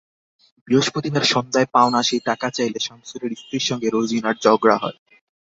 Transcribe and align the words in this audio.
বৃহস্পতিবার 0.67 1.23
সন্ধ্যায় 1.25 1.67
পাওনা 1.73 1.99
সেই 2.03 2.21
টাকা 2.25 2.47
চাইলে 2.49 2.79
শামসুলের 2.79 3.31
স্ত্রীর 3.35 3.67
সঙ্গে 3.69 3.87
রোজিনার 3.89 4.35
ঝগড়া 4.43 4.77
হয়। 4.77 4.97